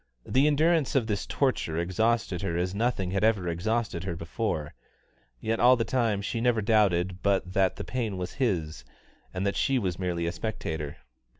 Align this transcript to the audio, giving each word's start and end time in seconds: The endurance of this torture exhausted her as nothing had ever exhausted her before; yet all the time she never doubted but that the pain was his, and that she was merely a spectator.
The 0.25 0.47
endurance 0.47 0.95
of 0.95 1.05
this 1.05 1.27
torture 1.27 1.77
exhausted 1.77 2.41
her 2.41 2.57
as 2.57 2.73
nothing 2.73 3.11
had 3.11 3.23
ever 3.23 3.47
exhausted 3.47 4.03
her 4.03 4.15
before; 4.15 4.73
yet 5.39 5.59
all 5.59 5.75
the 5.75 5.83
time 5.85 6.23
she 6.23 6.41
never 6.41 6.59
doubted 6.59 7.21
but 7.21 7.53
that 7.53 7.75
the 7.75 7.83
pain 7.83 8.17
was 8.17 8.33
his, 8.41 8.83
and 9.31 9.45
that 9.45 9.55
she 9.55 9.77
was 9.77 9.99
merely 9.99 10.25
a 10.25 10.31
spectator. 10.31 10.97